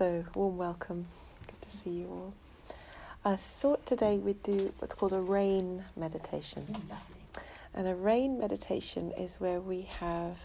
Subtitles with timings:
[0.00, 1.08] So, warm welcome.
[1.46, 2.34] Good to see you all.
[3.22, 6.64] I thought today we'd do what's called a rain meditation.
[7.74, 10.38] And a rain meditation is where we have,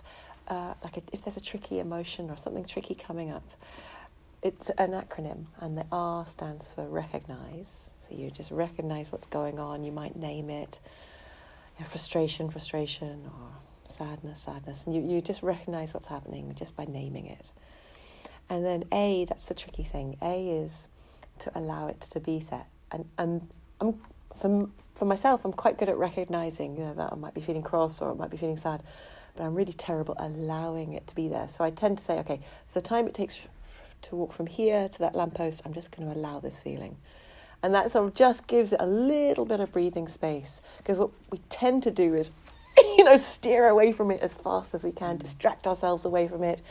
[0.50, 3.50] uh, like, a, if there's a tricky emotion or something tricky coming up,
[4.42, 7.90] it's an acronym, and the R stands for recognize.
[8.10, 9.86] So you just recognize what's going on.
[9.86, 10.82] You might name it
[11.78, 13.52] you know, frustration, frustration, or
[13.88, 14.86] sadness, sadness.
[14.86, 17.54] And you, you just recognize what's happening just by naming it.
[18.50, 20.18] And then A, that's the tricky thing.
[20.22, 20.88] A is
[21.40, 22.66] to allow it to be there.
[22.92, 23.48] And, and
[23.82, 24.02] I'm,
[24.40, 27.64] for, for myself, I'm quite good at recognizing you know, that I might be feeling
[27.64, 28.84] cross or I might be feeling sad,
[29.36, 31.50] but I'm really terrible allowing it to be there.
[31.50, 33.40] So I tend to say, okay, for the time it takes
[34.04, 36.98] to walk from here to that lamppost, I'm just going to allow this feeling.
[37.64, 40.62] And that sort of just gives it a little bit of breathing space.
[40.78, 42.30] Because what we tend to do is,
[42.98, 45.22] you know, steer away from it as fast as we can, mm.
[45.22, 46.62] distract ourselves away from it,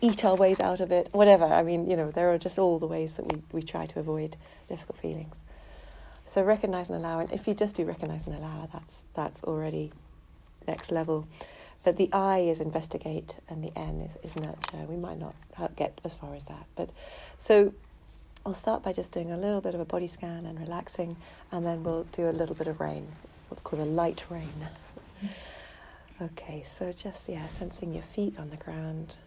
[0.00, 1.44] eat our ways out of it, whatever.
[1.44, 4.00] I mean, you know, there are just all the ways that we, we try to
[4.00, 4.36] avoid
[4.68, 5.44] difficult feelings.
[6.24, 9.92] So recognize and allow, and if you just do recognize and allow, that's that's already
[10.66, 11.26] next level.
[11.84, 14.84] But the I is investigate and the N is, is nurture.
[14.86, 16.66] We might not uh, get as far as that.
[16.76, 16.90] But
[17.38, 17.72] so
[18.44, 21.16] I'll start by just doing a little bit of a body scan and relaxing,
[21.50, 23.06] and then we'll do a little bit of rain,
[23.48, 24.68] what's called a light rain.
[25.24, 25.28] Mm.
[26.20, 29.18] Okay, so just, yeah, sensing your feet on the ground.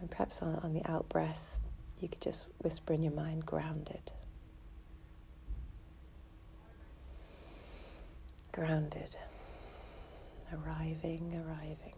[0.00, 1.58] And perhaps on, on the out breath,
[2.00, 4.12] you could just whisper in your mind, grounded.
[8.50, 9.14] Grounded.
[10.50, 11.94] Arriving, arriving.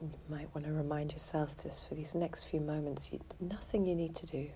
[0.00, 3.96] You might want to remind yourself this for these next few moments, you, nothing you
[3.96, 4.50] need to do.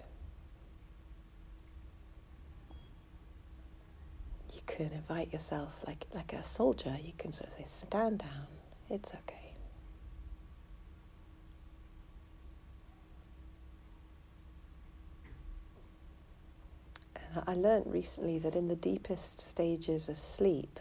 [4.60, 8.46] You can invite yourself like, like a soldier, you can sort of say, stand down,
[8.90, 9.54] it's okay.
[17.34, 20.78] And I learned recently that in the deepest stages of sleep,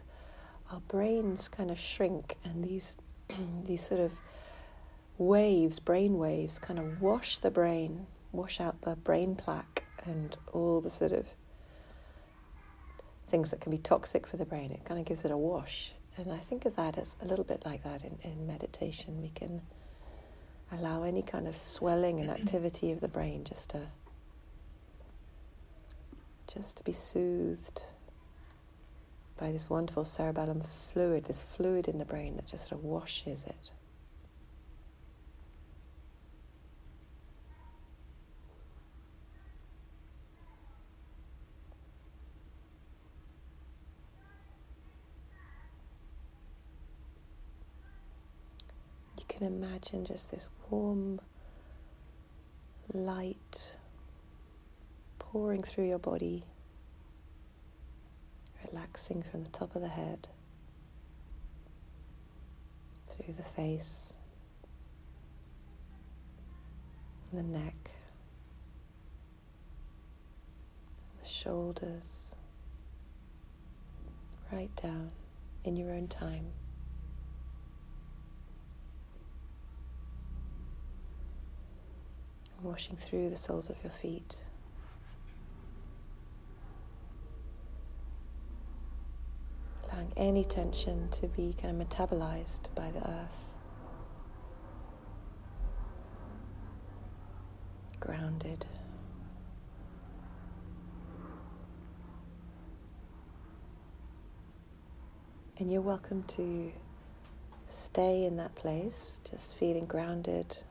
[0.72, 2.96] our brains kind of shrink and these
[3.66, 4.12] these sort of
[5.18, 10.82] waves, brain waves, kind of wash the brain, wash out the brain plaque and all
[10.82, 11.28] the sort of
[13.30, 14.72] things that can be toxic for the brain.
[14.72, 15.94] It kind of gives it a wash.
[16.18, 19.22] And I think of that as a little bit like that in, in meditation.
[19.22, 19.62] We can
[20.72, 22.42] allow any kind of swelling and mm-hmm.
[22.42, 23.88] activity of the brain just to
[26.54, 27.84] just to be soothed
[29.38, 33.46] by this wonderful cerebellum fluid, this fluid in the brain that just sort of washes
[33.46, 33.72] it.
[49.40, 51.22] Can imagine just this warm
[52.92, 53.78] light
[55.18, 56.44] pouring through your body,
[58.68, 60.28] relaxing from the top of the head,
[63.08, 64.14] through the face,
[67.32, 67.92] the neck,
[71.22, 72.36] the shoulders,
[74.52, 75.12] right down
[75.64, 76.48] in your own time.
[82.64, 84.38] Washing through the soles of your feet.
[89.86, 93.44] Allowing any tension to be kind of metabolized by the earth.
[98.00, 98.66] Grounded.
[105.58, 106.72] And you're welcome to
[107.68, 110.64] stay in that place, just feeling grounded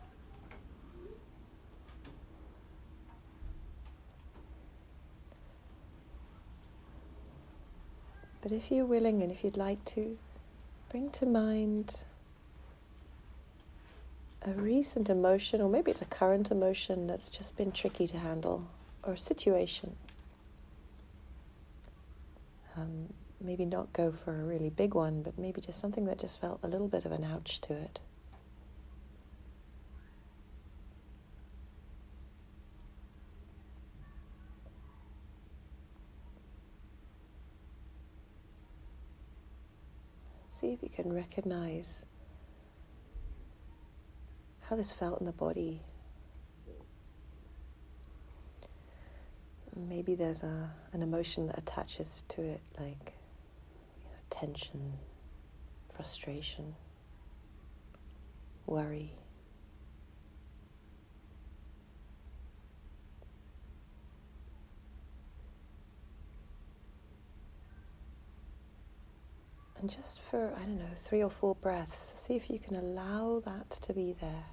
[8.41, 10.17] But if you're willing and if you'd like to,
[10.91, 12.05] bring to mind
[14.43, 18.69] a recent emotion, or maybe it's a current emotion that's just been tricky to handle,
[19.03, 19.97] or a situation.
[22.77, 26.41] Um, maybe not go for a really big one, but maybe just something that just
[26.41, 28.01] felt a little bit of an ouch to it.
[40.59, 42.05] See if you can recognize
[44.63, 45.83] how this felt in the body.
[49.77, 53.13] Maybe there's a, an emotion that attaches to it, like
[53.99, 54.95] you know, tension,
[55.95, 56.75] frustration,
[58.67, 59.13] worry.
[69.81, 73.41] And just for, I don't know, three or four breaths, see if you can allow
[73.45, 74.47] that to be there.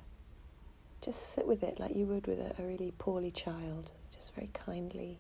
[1.01, 4.49] Just sit with it like you would with a, a really poorly child, just very
[4.53, 5.19] kindly.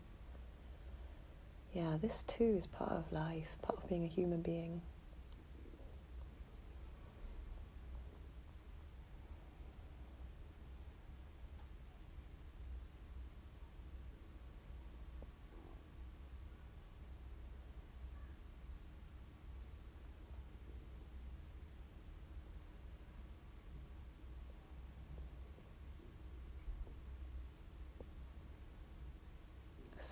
[1.73, 4.81] Yeah, this too is part of life, part of being a human being.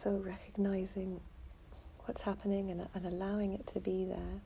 [0.04, 1.22] So, recognizing
[2.04, 4.42] what's happening and, and allowing it to be there.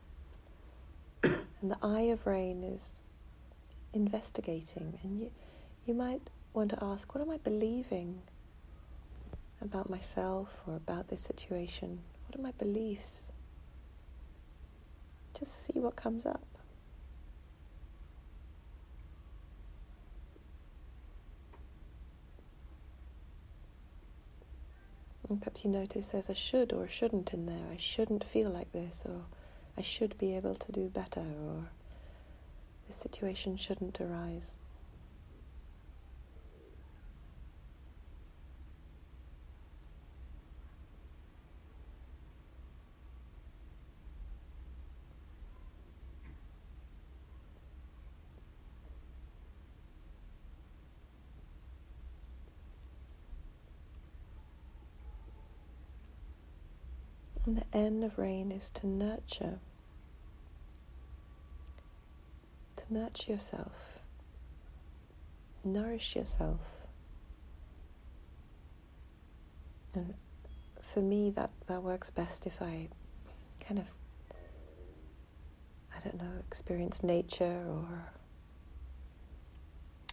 [1.61, 3.01] and the I of rain is
[3.91, 5.31] investigating, and you,
[5.83, 8.21] you might want to ask, What am I believing
[9.59, 12.01] about myself or about this situation?
[12.27, 13.31] What are my beliefs?
[15.39, 16.56] Just see what comes up.
[25.29, 27.65] And perhaps you notice there's a should or a shouldn't in there.
[27.71, 29.25] I shouldn't feel like this, or
[29.77, 31.69] I should be able to do better, or
[32.87, 34.55] this situation shouldn't arise.
[57.47, 59.59] And the end of rain is to nurture.
[62.75, 63.99] To nurture yourself.
[65.63, 66.59] Nourish yourself.
[69.93, 70.15] And
[70.81, 72.89] for me, that, that works best if I
[73.65, 73.85] kind of,
[75.95, 78.11] I don't know, experience nature or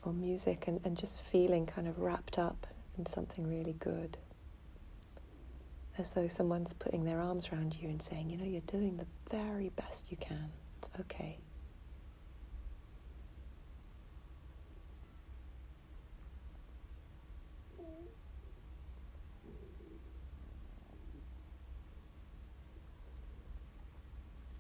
[0.04, 2.66] or music and, and just feeling kind of wrapped up
[2.96, 4.18] in something really good
[5.96, 9.06] as though someone's putting their arms around you and saying, you know, you're doing the
[9.30, 10.50] very best you can.
[10.78, 11.38] It's okay.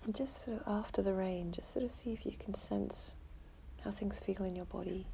[0.04, 3.14] And just sort of after the rain, just sort of see if you can sense
[3.82, 5.06] how things feel in your body.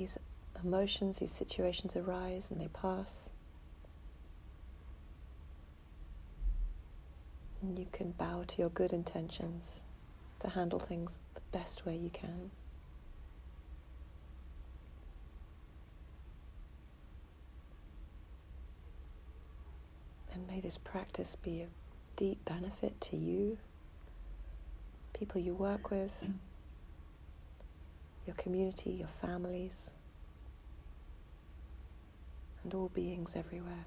[0.00, 0.18] These
[0.64, 3.28] emotions, these situations arise and they pass.
[7.60, 9.82] And you can bow to your good intentions
[10.38, 12.50] to handle things the best way you can.
[20.32, 21.66] And may this practice be a
[22.16, 23.58] deep benefit to you,
[25.12, 26.24] people you work with
[28.30, 29.90] your community, your families,
[32.62, 33.86] and all beings everywhere.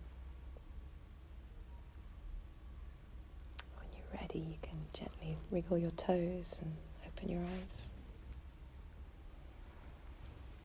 [3.77, 6.73] When you're ready, you can gently wriggle your toes and
[7.07, 7.87] open your eyes.